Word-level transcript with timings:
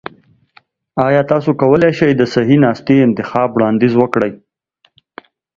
ایا 1.05 1.21
تاسو 1.31 1.49
کولی 1.61 1.91
شئ 1.97 2.11
د 2.15 2.21
صحي 2.33 2.57
ناستي 2.63 2.95
انتخاب 3.07 3.49
وړاندیز 3.53 3.93
وکړئ؟ 3.97 4.31